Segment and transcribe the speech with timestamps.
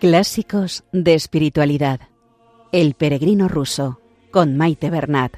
[0.00, 2.00] Clásicos de espiritualidad.
[2.72, 4.00] El peregrino ruso
[4.30, 5.34] con Maite Bernat.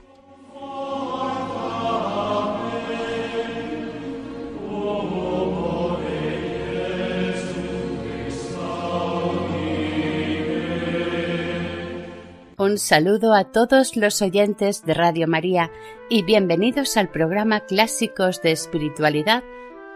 [12.57, 15.73] Un saludo a todos los oyentes de Radio María
[16.09, 19.43] y bienvenidos al programa Clásicos de Espiritualidad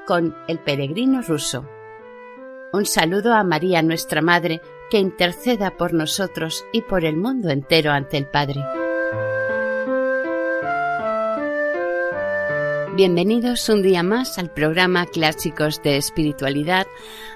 [0.09, 1.76] con El Peregrino Ruso.
[2.73, 7.93] Un saludo a María nuestra Madre, que interceda por nosotros y por el mundo entero
[7.93, 8.61] ante el Padre.
[12.97, 16.87] Bienvenidos un día más al programa Clásicos de Espiritualidad,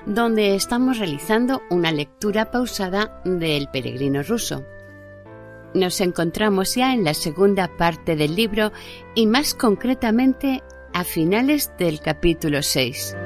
[0.04, 4.64] donde estamos realizando una lectura pausada del Peregrino Ruso.
[5.74, 8.72] Nos encontramos ya en la segunda parte del libro
[9.14, 13.16] y más concretamente a finales del capítulo 6.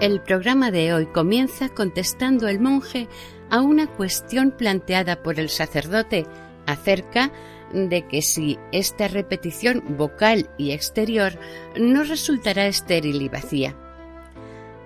[0.00, 3.06] El programa de hoy comienza contestando el monje
[3.50, 6.24] a una cuestión planteada por el sacerdote
[6.64, 7.30] acerca
[7.74, 11.34] de que si esta repetición vocal y exterior
[11.78, 13.76] no resultará estéril y vacía.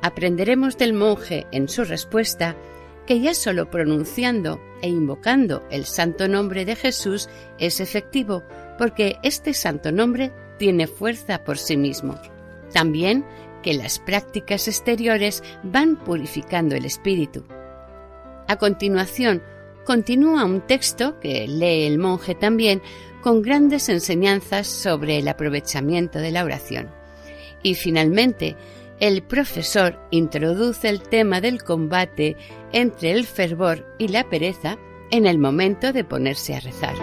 [0.03, 2.57] Aprenderemos del monje en su respuesta
[3.07, 7.29] que ya solo pronunciando e invocando el santo nombre de Jesús
[7.61, 8.43] es efectivo,
[8.79, 12.21] porque este santo nombre tiene fuerza por sí mismo.
[12.73, 13.25] También
[13.65, 17.45] que las prácticas exteriores van purificando el espíritu.
[18.47, 19.43] A continuación,
[19.87, 22.83] continúa un texto que lee el monje también
[23.23, 26.91] con grandes enseñanzas sobre el aprovechamiento de la oración.
[27.63, 28.55] Y finalmente,
[29.01, 32.37] el profesor introduce el tema del combate
[32.73, 34.77] entre el fervor y la pereza
[35.11, 36.95] en el momento de ponerse a rezar.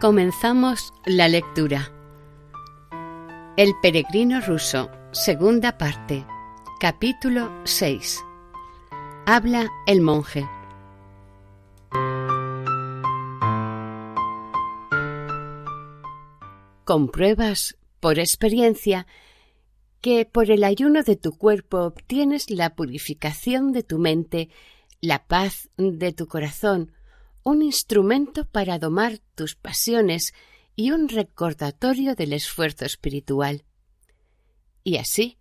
[0.00, 1.95] Comenzamos la lectura.
[3.56, 6.26] El peregrino ruso, segunda parte,
[6.78, 8.22] capítulo 6.
[9.24, 10.46] Habla el monje.
[16.84, 19.06] Compruebas por experiencia
[20.02, 24.50] que por el ayuno de tu cuerpo obtienes la purificación de tu mente,
[25.00, 26.92] la paz de tu corazón,
[27.42, 30.34] un instrumento para domar tus pasiones
[30.76, 33.64] y un recordatorio del esfuerzo espiritual.
[34.84, 35.38] Y así,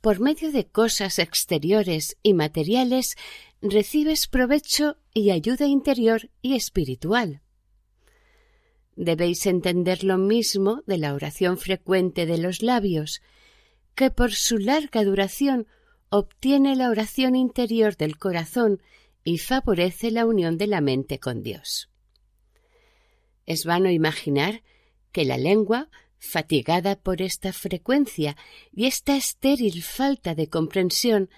[0.00, 3.16] por medio de cosas exteriores y materiales,
[3.62, 7.40] recibes provecho y ayuda interior y espiritual.
[8.96, 13.22] Debéis entender lo mismo de la oración frecuente de los labios,
[13.94, 15.66] que por su larga duración
[16.08, 18.82] obtiene la oración interior del corazón
[19.22, 21.90] y favorece la unión de la mente con Dios.
[23.46, 24.62] Es vano imaginar
[25.12, 28.36] que la lengua, fatigada por esta frecuencia
[28.72, 31.30] y esta estéril falta de comprensión,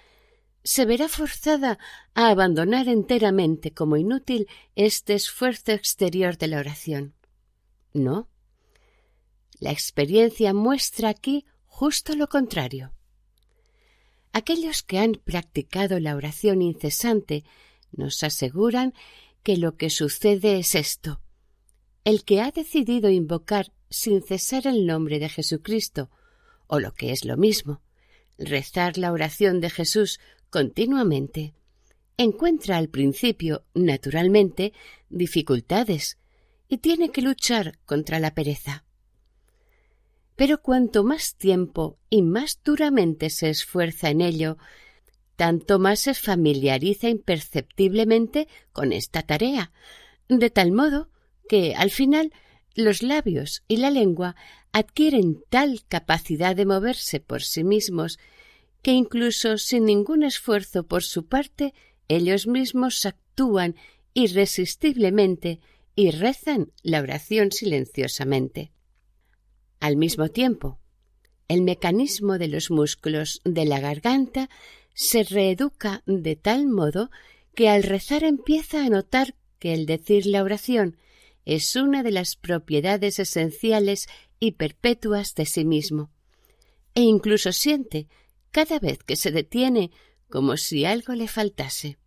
[0.63, 1.77] se verá forzada
[2.15, 7.13] a abandonar enteramente como inútil este esfuerzo exterior de la oración.
[7.93, 8.27] No.
[9.59, 12.93] La experiencia muestra aquí justo lo contrario.
[14.33, 17.45] Aquellos que han practicado la oración incesante
[17.91, 18.93] nos aseguran
[19.43, 21.21] que lo que sucede es esto
[22.03, 26.09] el que ha decidido invocar sin cesar el nombre de Jesucristo,
[26.67, 27.81] o lo que es lo mismo,
[28.37, 31.53] rezar la oración de Jesús continuamente,
[32.17, 34.73] encuentra al principio, naturalmente,
[35.09, 36.17] dificultades
[36.67, 38.85] y tiene que luchar contra la pereza.
[40.35, 44.57] Pero cuanto más tiempo y más duramente se esfuerza en ello,
[45.35, 49.71] tanto más se familiariza imperceptiblemente con esta tarea,
[50.27, 51.09] de tal modo
[51.49, 52.31] que al final
[52.75, 54.35] los labios y la lengua
[54.71, 58.19] adquieren tal capacidad de moverse por sí mismos
[58.83, 61.73] que incluso sin ningún esfuerzo por su parte
[62.07, 63.75] ellos mismos actúan
[64.13, 65.59] irresistiblemente
[65.95, 68.71] y rezan la oración silenciosamente.
[69.79, 70.79] Al mismo tiempo,
[71.47, 74.49] el mecanismo de los músculos de la garganta
[74.93, 77.09] se reeduca de tal modo
[77.55, 80.95] que al rezar empieza a notar que el decir la oración
[81.55, 84.07] es una de las propiedades esenciales
[84.39, 86.11] y perpetuas de sí mismo,
[86.93, 88.07] e incluso siente,
[88.51, 89.89] cada vez que se detiene,
[90.29, 91.97] como si algo le faltase.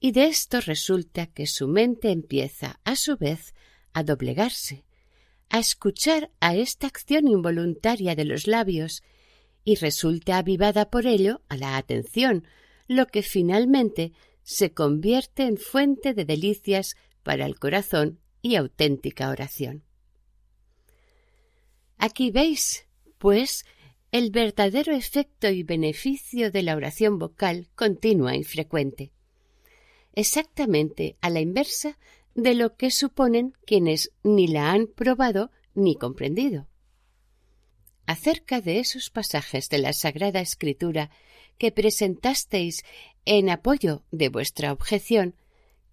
[0.00, 3.54] Y de esto resulta que su mente empieza, a su vez,
[3.92, 4.84] a doblegarse,
[5.48, 9.04] a escuchar a esta acción involuntaria de los labios,
[9.62, 12.44] y resulta avivada por ello a la atención,
[12.88, 14.12] lo que finalmente
[14.42, 16.96] se convierte en fuente de delicias
[17.26, 19.82] para el corazón y auténtica oración.
[21.98, 22.86] Aquí veis,
[23.18, 23.64] pues,
[24.12, 29.10] el verdadero efecto y beneficio de la oración vocal continua y frecuente.
[30.12, 31.98] Exactamente a la inversa
[32.36, 36.68] de lo que suponen quienes ni la han probado ni comprendido.
[38.06, 41.10] Acerca de esos pasajes de la Sagrada Escritura
[41.58, 42.84] que presentasteis
[43.24, 45.34] en apoyo de vuestra objeción,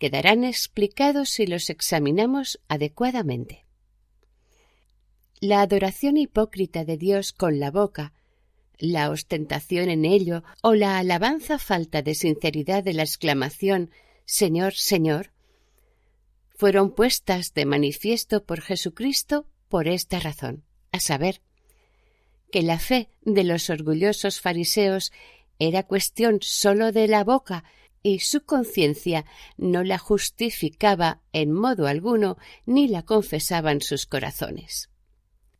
[0.03, 3.63] quedarán explicados si los examinamos adecuadamente.
[5.39, 8.11] La adoración hipócrita de Dios con la boca,
[8.77, 13.91] la ostentación en ello o la alabanza falta de sinceridad de la exclamación
[14.25, 15.31] Señor, Señor,
[16.49, 21.41] fueron puestas de manifiesto por Jesucristo por esta razón, a saber,
[22.51, 25.13] que la fe de los orgullosos fariseos
[25.59, 27.63] era cuestión sólo de la boca
[28.03, 29.25] y su conciencia
[29.57, 34.89] no la justificaba en modo alguno ni la confesaban sus corazones.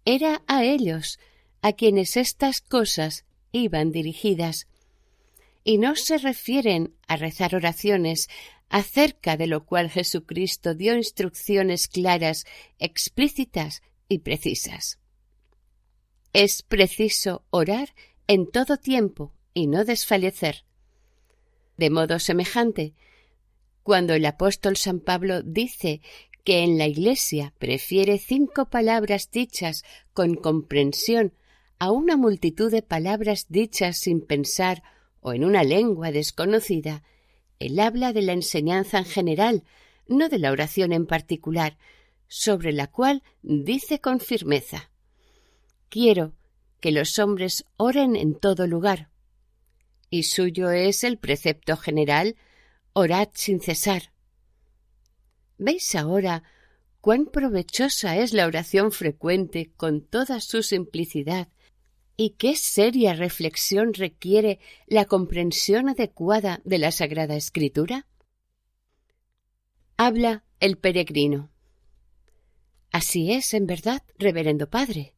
[0.06, 1.20] Era a ellos
[1.62, 3.24] a quienes estas cosas
[3.54, 4.68] iban dirigidas,
[5.64, 8.28] y no se refieren a rezar oraciones
[8.68, 12.46] acerca de lo cual Jesucristo dio instrucciones claras,
[12.80, 15.00] explícitas y precisas.
[16.34, 17.94] Es preciso orar
[18.28, 20.66] en todo tiempo y no desfallecer.
[21.78, 22.94] De modo semejante,
[23.84, 26.02] cuando el apóstol San Pablo dice
[26.44, 29.84] que en la Iglesia prefiere cinco palabras dichas
[30.14, 31.34] con comprensión
[31.80, 34.84] a una multitud de palabras dichas sin pensar
[35.20, 37.04] o en una lengua desconocida,
[37.60, 39.64] él habla de la enseñanza en general,
[40.08, 41.78] no de la oración en particular,
[42.28, 44.92] sobre la cual dice con firmeza
[45.90, 46.34] Quiero
[46.80, 49.10] que los hombres oren en todo lugar.
[50.14, 52.36] Y suyo es el precepto general
[52.94, 54.14] Orad sin cesar.
[55.58, 56.44] ¿Veis ahora
[57.02, 61.48] cuán provechosa es la oración frecuente con toda su simplicidad
[62.16, 68.06] y qué seria reflexión requiere la comprensión adecuada de la Sagrada Escritura?
[69.98, 71.50] Habla el peregrino.
[72.92, 75.16] Así es, en verdad, reverendo Padre.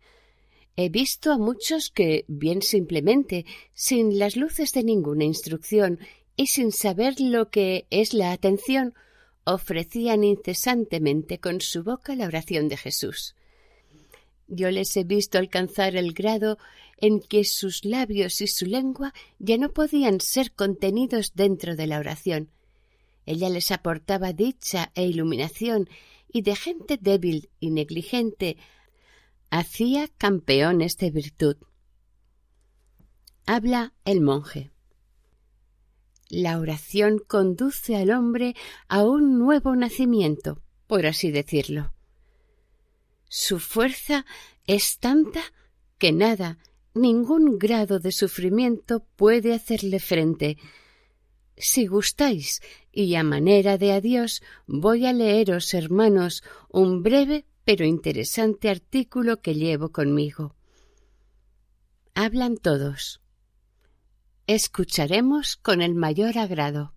[0.77, 5.99] He visto a muchos que, bien simplemente, sin las luces de ninguna instrucción
[6.35, 8.93] y sin saber lo que es la atención,
[9.45, 13.35] ofrecían incesantemente con su boca la oración de Jesús.
[14.47, 16.57] Yo les he visto alcanzar el grado
[16.97, 21.99] en que sus labios y su lengua ya no podían ser contenidos dentro de la
[21.99, 22.49] oración.
[23.25, 25.89] Ella les aportaba dicha e iluminación,
[26.31, 28.57] y de gente débil y negligente
[29.49, 31.57] hacía campeones de virtud.
[33.45, 34.71] Habla el monje.
[36.29, 38.55] La oración conduce al hombre
[38.87, 41.93] a un nuevo nacimiento, por así decirlo.
[43.27, 44.25] Su fuerza
[44.65, 45.41] es tanta
[45.97, 46.57] que nada,
[46.93, 50.57] ningún grado de sufrimiento puede hacerle frente.
[51.57, 52.61] Si gustáis,
[52.91, 59.55] y a manera de adiós, voy a leeros, hermanos, un breve pero interesante artículo que
[59.55, 60.55] llevo conmigo.
[62.13, 63.21] Hablan todos.
[64.47, 66.93] Escucharemos con el mayor agrado.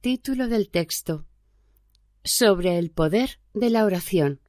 [0.00, 1.26] Título del texto
[2.24, 4.40] sobre el poder de la oración.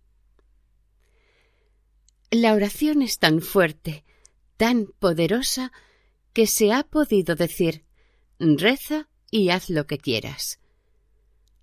[2.29, 4.05] La oración es tan fuerte,
[4.55, 5.74] tan poderosa,
[6.31, 7.84] que se ha podido decir
[8.39, 10.62] reza y haz lo que quieras.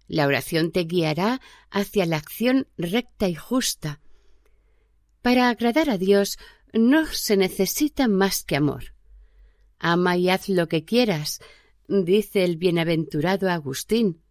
[0.07, 1.41] La oración te guiará
[1.71, 4.03] hacia la acción recta y justa.
[5.23, 6.37] Para agradar a Dios
[6.75, 8.93] no se necesita más que amor.
[9.79, 11.41] Ama y haz lo que quieras,
[11.89, 14.23] dice el bienaventurado Agustín,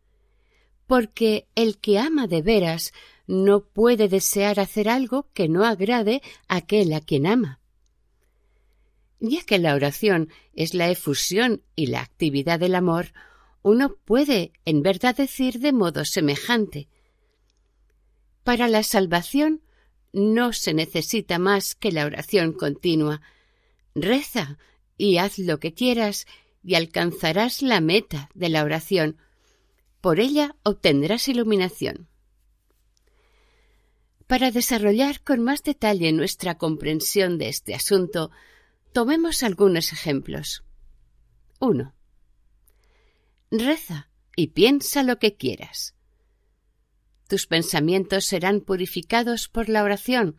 [0.85, 2.93] porque el que ama de veras
[3.25, 7.59] no puede desear hacer algo que no agrade a aquel a quien ama.
[9.19, 13.13] Ya que la oración es la efusión y la actividad del amor,
[13.63, 16.87] uno puede en verdad decir de modo semejante.
[18.43, 19.61] Para la salvación
[20.13, 23.21] no se necesita más que la oración continua.
[23.93, 24.57] Reza
[24.97, 26.27] y haz lo que quieras
[26.67, 29.15] y alcanzarás la meta de la oración.
[30.01, 32.09] Por ella obtendrás iluminación.
[34.27, 38.31] Para desarrollar con más detalle nuestra comprensión de este asunto,
[38.91, 40.65] tomemos algunos ejemplos.
[41.61, 41.95] 1.
[43.49, 45.95] Reza y piensa lo que quieras.
[47.29, 50.35] Tus pensamientos serán purificados por la oración.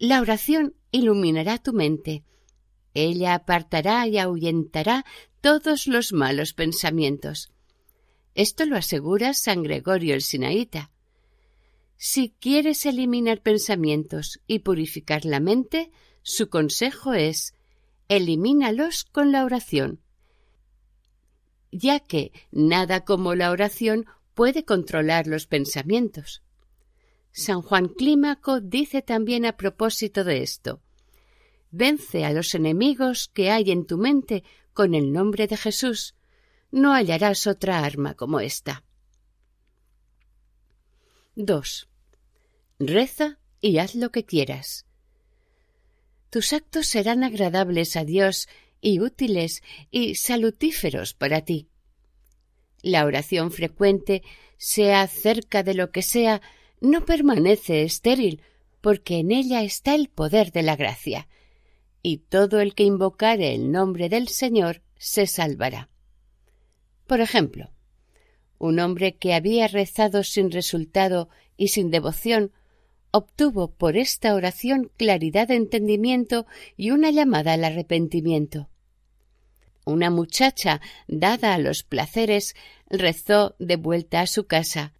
[0.00, 2.24] La oración iluminará tu mente.
[2.94, 5.04] Ella apartará y ahuyentará
[5.40, 7.50] todos los malos pensamientos.
[8.34, 10.90] Esto lo asegura San Gregorio el Sinaíta.
[11.96, 15.90] Si quieres eliminar pensamientos y purificar la mente,
[16.22, 17.54] su consejo es
[18.08, 20.00] elimínalos con la oración,
[21.70, 26.42] ya que nada como la oración puede controlar los pensamientos.
[27.32, 30.82] San Juan Clímaco dice también a propósito de esto
[31.72, 36.14] Vence a los enemigos que hay en tu mente con el nombre de Jesús.
[36.70, 38.84] No hallarás otra arma como esta.
[41.34, 41.88] 2.
[42.78, 44.84] Reza y haz lo que quieras.
[46.28, 48.48] Tus actos serán agradables a Dios
[48.82, 51.68] y útiles y salutíferos para ti.
[52.82, 54.22] La oración frecuente,
[54.58, 56.42] sea cerca de lo que sea,
[56.80, 58.42] no permanece estéril,
[58.82, 61.28] porque en ella está el poder de la gracia,
[62.02, 65.88] y todo el que invocare el nombre del Señor se salvará.
[67.06, 67.70] Por ejemplo,
[68.58, 72.52] un hombre que había rezado sin resultado y sin devoción
[73.10, 78.68] obtuvo por esta oración claridad de entendimiento y una llamada al arrepentimiento.
[79.84, 82.54] Una muchacha, dada a los placeres,
[82.88, 84.94] rezó de vuelta a su casa,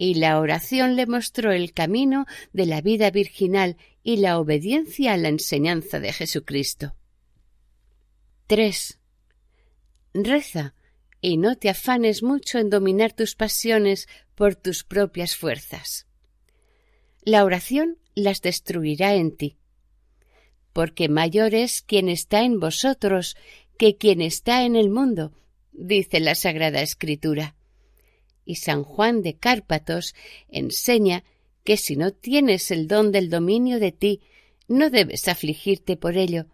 [0.00, 5.16] y la oración le mostró el camino de la vida virginal y la obediencia a
[5.16, 6.94] la enseñanza de Jesucristo.
[8.46, 9.00] 3.
[10.14, 10.74] Reza
[11.20, 16.06] y no te afanes mucho en dominar tus pasiones por tus propias fuerzas.
[17.22, 19.58] La oración las destruirá en ti,
[20.72, 23.36] porque mayor es quien está en vosotros
[23.76, 25.32] que quien está en el mundo,
[25.72, 27.57] dice la Sagrada Escritura.
[28.48, 30.14] Y San Juan de Cárpatos
[30.48, 31.22] enseña
[31.64, 34.22] que si no tienes el don del dominio de ti,
[34.68, 36.46] no debes afligirte por ello,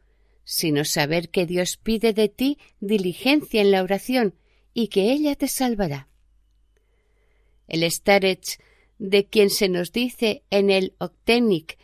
[0.43, 4.35] sino saber que Dios pide de ti diligencia en la oración
[4.73, 6.09] y que ella te salvará.
[7.69, 8.59] El Starech,
[8.99, 11.79] de quien se nos dice en el Octenic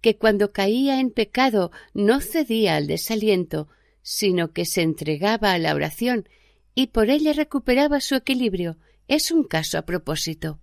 [0.00, 3.66] que cuando caía en pecado no cedía al desaliento,
[4.02, 6.28] sino que se entregaba a la oración
[6.72, 10.60] y por ella recuperaba su equilibrio, es un caso a propósito.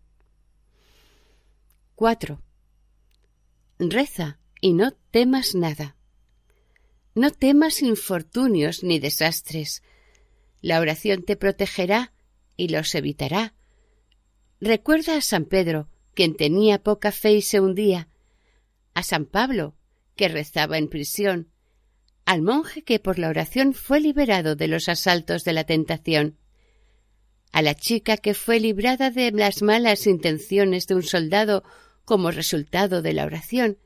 [1.96, 2.42] 4.
[3.80, 5.96] Reza y no temas nada.
[7.16, 9.84] No temas infortunios ni desastres.
[10.62, 12.14] La oración te protegerá
[12.58, 13.54] y los evitará.
[14.60, 18.08] Recuerda a San Pedro, quien tenía poca fe y se hundía,
[18.94, 19.76] a San Pablo,
[20.16, 21.50] que rezaba en prisión,
[22.26, 26.38] al monje que por la oración fue liberado de los asaltos de la tentación,
[27.54, 31.64] a la chica que fue librada de las malas intenciones de un soldado
[32.04, 33.78] como resultado de la oración,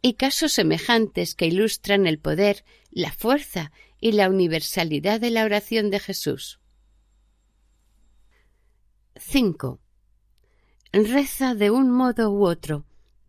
[0.00, 5.90] y casos semejantes que ilustran el poder, la fuerza y la universalidad de la oración
[5.90, 6.60] de Jesús.
[9.16, 9.80] 5.
[10.92, 12.84] Reza de un modo u otro,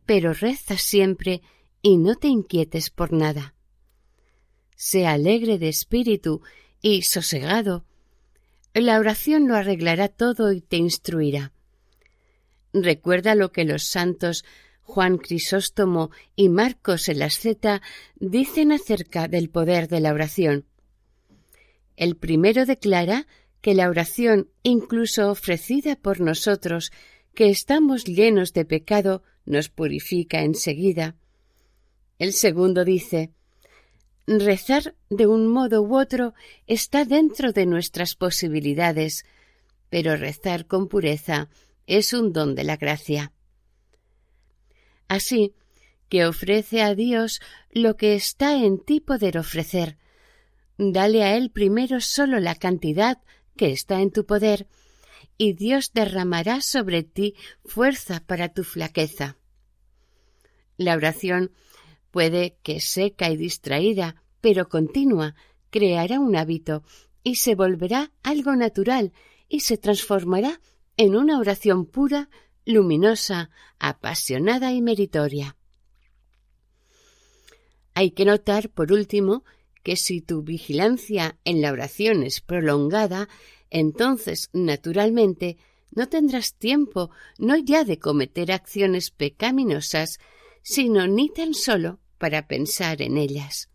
[0.05, 1.41] pero reza siempre
[1.81, 3.55] y no te inquietes por nada
[4.83, 6.41] sea alegre de espíritu
[6.81, 7.85] y sosegado,
[8.81, 11.53] la oración lo arreglará todo y te instruirá.
[12.73, 14.43] Recuerda lo que los santos
[14.81, 17.81] Juan Crisóstomo y Marcos el Asceta
[18.15, 20.65] dicen acerca del poder de la oración.
[21.95, 23.27] El primero declara
[23.61, 26.91] que la oración, incluso ofrecida por nosotros,
[27.33, 31.15] que estamos llenos de pecado, nos purifica enseguida.
[32.19, 33.31] El segundo dice
[34.25, 36.33] Rezar de un modo u otro
[36.65, 39.25] está dentro de nuestras posibilidades,
[39.89, 41.49] pero rezar con pureza
[41.87, 43.33] es un don de la gracia.
[45.09, 45.53] Así
[46.07, 49.97] que ofrece a Dios lo que está en ti poder ofrecer.
[50.77, 53.19] Dale a Él primero solo la cantidad
[53.57, 54.67] que está en tu poder,
[55.37, 59.37] y Dios derramará sobre ti fuerza para tu flaqueza.
[60.77, 61.51] La oración
[62.13, 65.33] Puede que seca y distraída, pero continua,
[65.71, 66.83] creará un hábito
[67.23, 69.13] y se volverá algo natural
[69.49, 70.61] y se transformará
[70.95, 72.29] en una oración pura,
[72.65, 75.57] luminosa, apasionada y meritoria.
[77.95, 79.43] Hay que notar, por último,
[79.81, 83.27] que si tu vigilancia en la oración es prolongada,
[83.71, 85.57] entonces, naturalmente,
[85.89, 90.19] no tendrás tiempo no ya de cometer acciones pecaminosas,
[90.61, 93.67] sino ni tan solo para pensar en ellas.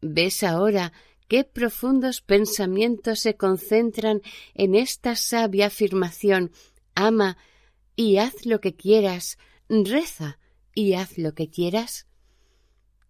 [0.00, 0.92] ¿Ves ahora
[1.28, 4.20] qué profundos pensamientos se concentran
[4.54, 6.50] en esta sabia afirmación
[6.96, 7.38] ama
[7.94, 10.40] y haz lo que quieras, reza
[10.74, 12.08] y haz lo que quieras?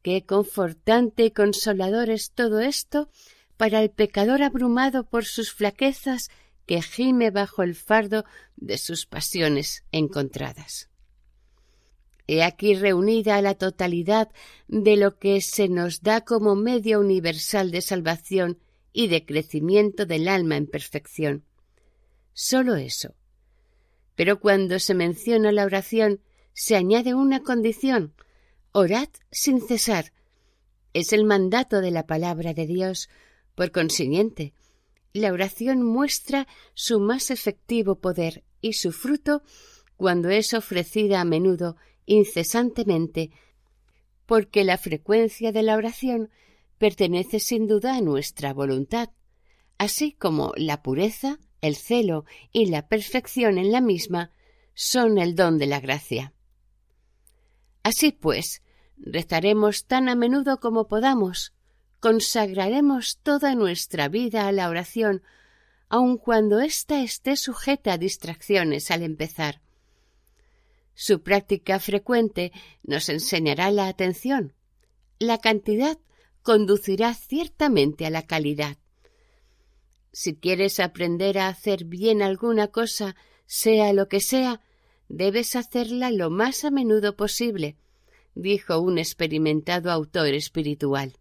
[0.03, 3.09] Qué confortante y consolador es todo esto
[3.57, 6.29] para el pecador abrumado por sus flaquezas
[6.67, 10.91] que gime bajo el fardo de sus pasiones encontradas.
[12.31, 14.31] He aquí reunida la totalidad
[14.69, 18.59] de lo que se nos da como medio universal de salvación
[18.93, 21.45] y de crecimiento del alma en perfección.
[22.35, 23.15] Solo eso.
[24.15, 26.21] Pero cuando se menciona la oración,
[26.53, 28.13] se añade una condición.
[28.73, 30.13] Orad sin cesar.
[30.93, 33.09] Es el mandato de la palabra de Dios.
[33.55, 34.53] Por consiguiente,
[35.15, 39.43] la oración muestra su más efectivo poder y su fruto
[39.97, 41.77] cuando es ofrecida a menudo
[42.09, 43.31] incesantemente,
[44.27, 46.31] porque la frecuencia de la oración
[46.79, 49.11] pertenece sin duda a nuestra voluntad,
[49.77, 54.33] así como la pureza, el celo y la perfección en la misma
[54.75, 56.33] son el don de la gracia.
[57.83, 58.63] Así pues,
[58.97, 61.53] rezaremos tan a menudo como podamos,
[62.01, 65.23] consagraremos toda nuestra vida a la oración,
[65.89, 69.61] aun cuando ésta esté sujeta a distracciones al empezar.
[71.01, 72.51] Su práctica frecuente
[72.83, 74.53] nos enseñará la atención.
[75.21, 75.97] La cantidad
[76.43, 78.79] conducirá ciertamente a la calidad.
[80.11, 83.15] Si quieres aprender a hacer bien alguna cosa,
[83.47, 84.61] sea lo que sea,
[85.09, 87.77] debes hacerla lo más a menudo posible,
[88.35, 91.15] dijo un experimentado autor espiritual.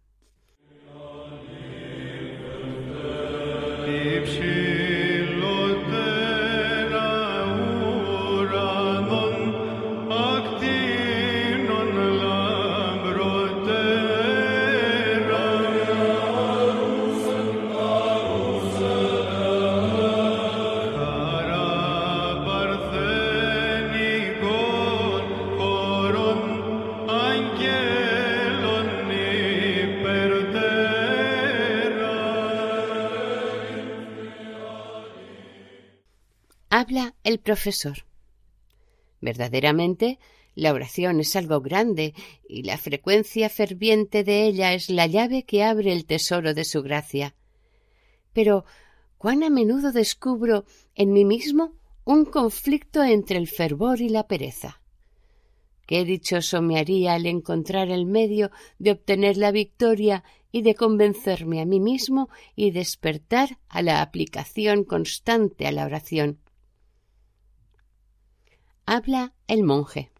[36.80, 38.06] Habla el profesor.
[39.20, 40.20] Verdaderamente,
[40.54, 42.14] la oración es algo grande
[42.48, 46.84] y la frecuencia ferviente de ella es la llave que abre el tesoro de su
[46.84, 47.34] gracia.
[48.32, 48.64] Pero
[49.16, 51.72] cuán a menudo descubro en mí mismo
[52.04, 54.80] un conflicto entre el fervor y la pereza.
[55.84, 61.60] Qué dichoso me haría al encontrar el medio de obtener la victoria y de convencerme
[61.60, 66.38] a mí mismo y despertar a la aplicación constante a la oración
[68.88, 70.10] habla el monje.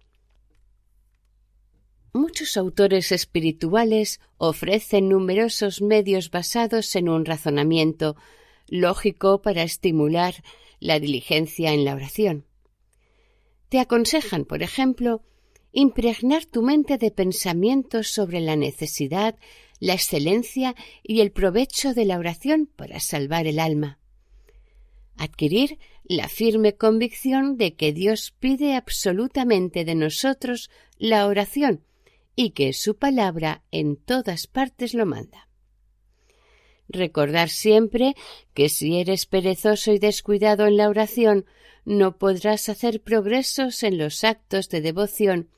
[2.13, 8.15] Muchos autores espirituales ofrecen numerosos medios basados en un razonamiento
[8.67, 10.35] lógico para estimular
[10.81, 12.45] la diligencia en la oración.
[13.71, 15.23] Te aconsejan, por ejemplo,
[15.73, 19.39] impregnar tu mente de pensamientos sobre la necesidad,
[19.81, 23.99] la excelencia y el provecho de la oración para salvar el alma.
[25.17, 31.85] Adquirir la firme convicción de que Dios pide absolutamente de nosotros la oración
[32.35, 35.49] y que su palabra en todas partes lo manda.
[36.89, 38.15] Recordar siempre
[38.55, 41.45] que si eres perezoso y descuidado en la oración,
[41.85, 45.51] no podrás hacer progresos en los actos de devoción,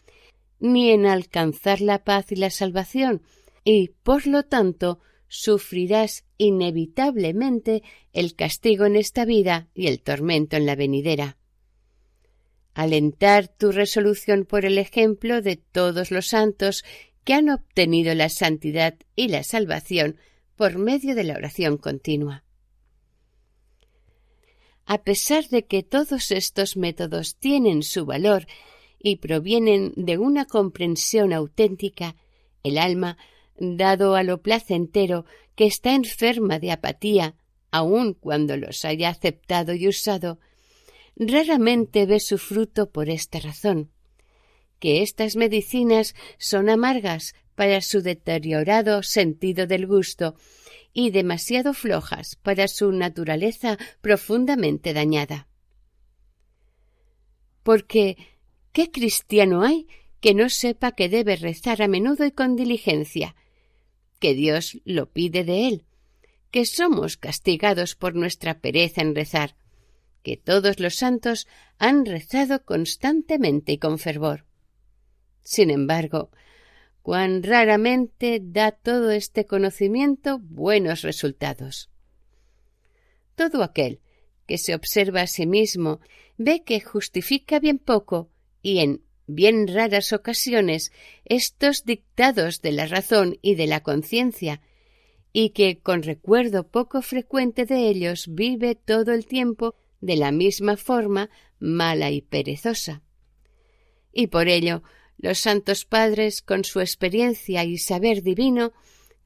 [0.58, 3.22] ni en alcanzar la paz y la salvación,
[3.62, 4.98] y, por lo tanto,
[5.30, 11.38] sufrirás inevitablemente el castigo en esta vida y el tormento en la venidera.
[12.74, 16.84] Alentar tu resolución por el ejemplo de todos los santos
[17.24, 20.16] que han obtenido la santidad y la salvación
[20.56, 22.44] por medio de la oración continua.
[24.86, 28.46] A pesar de que todos estos métodos tienen su valor
[28.98, 32.16] y provienen de una comprensión auténtica,
[32.64, 33.16] el alma
[33.61, 37.37] dado a lo placentero, que está enferma de apatía,
[37.70, 40.40] aun cuando los haya aceptado y usado,
[41.14, 43.90] raramente ve su fruto por esta razón,
[44.79, 50.35] que estas medicinas son amargas para su deteriorado sentido del gusto
[50.94, 55.46] y demasiado flojas para su naturaleza profundamente dañada.
[57.62, 58.16] Porque,
[58.73, 59.87] ¿qué cristiano hay
[60.20, 63.35] que no sepa que debe rezar a menudo y con diligencia,
[64.20, 65.85] que Dios lo pide de él,
[66.52, 69.56] que somos castigados por nuestra pereza en rezar,
[70.22, 74.44] que todos los santos han rezado constantemente y con fervor.
[75.42, 76.30] Sin embargo,
[77.02, 81.90] cuán raramente da todo este conocimiento buenos resultados.
[83.35, 84.00] Todo aquel
[84.46, 86.00] que se observa a sí mismo
[86.37, 88.30] ve que justifica bien poco
[88.62, 89.02] y en
[89.34, 90.92] bien raras ocasiones
[91.24, 94.60] estos dictados de la razón y de la conciencia,
[95.32, 100.76] y que con recuerdo poco frecuente de ellos vive todo el tiempo de la misma
[100.76, 103.02] forma mala y perezosa.
[104.12, 104.82] Y por ello
[105.18, 108.72] los santos padres, con su experiencia y saber divino,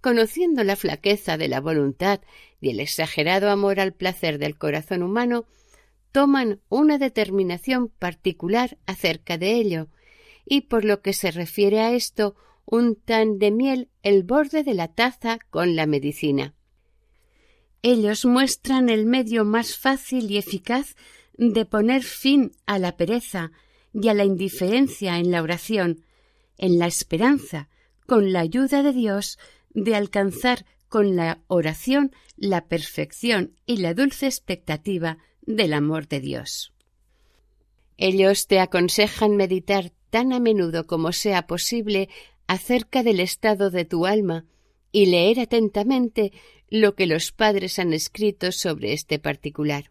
[0.00, 2.20] conociendo la flaqueza de la voluntad
[2.60, 5.46] y el exagerado amor al placer del corazón humano,
[6.10, 9.88] toman una determinación particular acerca de ello,
[10.46, 14.88] y por lo que se refiere a esto, untan de miel el borde de la
[14.88, 16.54] taza con la medicina.
[17.82, 20.96] Ellos muestran el medio más fácil y eficaz
[21.36, 23.52] de poner fin a la pereza
[23.92, 26.04] y a la indiferencia en la oración,
[26.56, 27.68] en la esperanza,
[28.06, 29.38] con la ayuda de Dios,
[29.70, 36.72] de alcanzar con la oración la perfección y la dulce expectativa del amor de Dios.
[37.96, 42.08] Ellos te aconsejan meditar tan a menudo como sea posible
[42.46, 44.44] acerca del estado de tu alma
[44.92, 46.30] y leer atentamente
[46.70, 49.90] lo que los padres han escrito sobre este particular.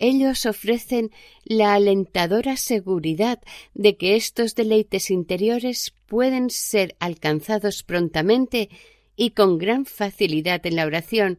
[0.00, 1.12] Ellos ofrecen
[1.44, 3.40] la alentadora seguridad
[3.74, 8.70] de que estos deleites interiores pueden ser alcanzados prontamente
[9.14, 11.38] y con gran facilidad en la oración,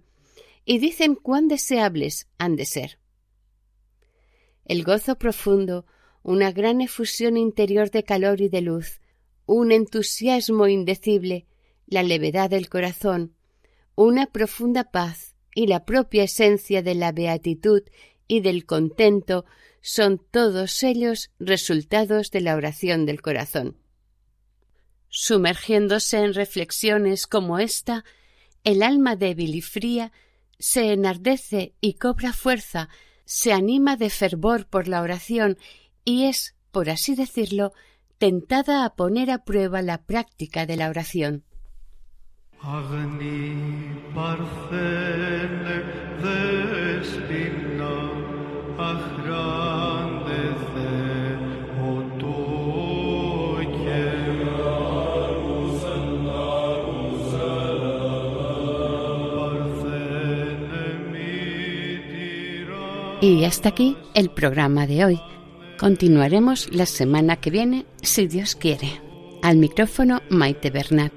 [0.63, 2.97] y dicen cuán deseables han de ser.
[4.63, 5.85] El gozo profundo,
[6.27, 8.99] una gran efusión interior de calor y de luz,
[9.45, 11.45] un entusiasmo indecible,
[11.85, 13.33] la levedad del corazón,
[13.95, 17.81] una profunda paz y la propia esencia de la beatitud
[18.27, 19.45] y del contento
[19.79, 23.77] son todos ellos resultados de la oración del corazón.
[25.07, 28.03] Sumergiéndose en reflexiones como esta,
[28.65, 30.11] el alma débil y fría
[30.59, 32.89] se enardece y cobra fuerza,
[33.23, 35.57] se anima de fervor por la oración
[36.07, 37.73] y es, por así decirlo,
[38.17, 41.43] tentada a poner a prueba la práctica de la oración.
[63.19, 65.19] Y hasta aquí el programa de hoy.
[65.77, 68.99] Continuaremos la semana que viene, si Dios quiere.
[69.43, 71.13] Al micrófono Maite Bernat,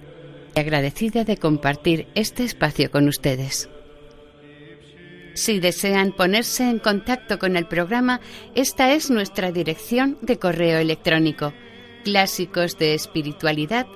[0.55, 3.70] agradecida de compartir este espacio con ustedes.
[5.35, 8.20] Si desean ponerse en contacto con el programa,
[8.55, 11.55] esta es nuestra dirección de correo electrónico
[12.05, 13.87] clásicos de espiritualidad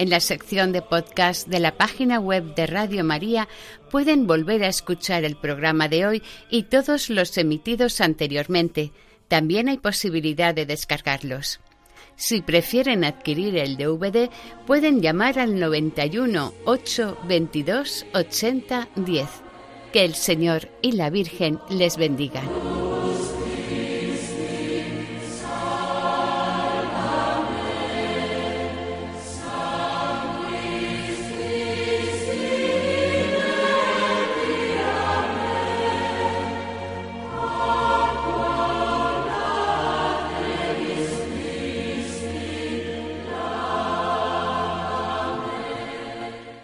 [0.00, 3.48] en la sección de podcast de la página web de Radio María
[3.90, 8.92] pueden volver a escuchar el programa de hoy y todos los emitidos anteriormente.
[9.28, 11.60] También hay posibilidad de descargarlos.
[12.16, 14.30] Si prefieren adquirir el DVD,
[14.66, 19.28] pueden llamar al 91 822 80 10.
[19.92, 22.89] Que el Señor y la Virgen les bendigan.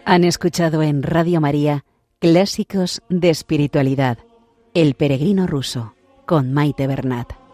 [0.08, 1.84] Han escuchado en Radio María
[2.20, 4.18] Clásicos de Espiritualidad,
[4.72, 7.45] El Peregrino Ruso, con Maite Bernat.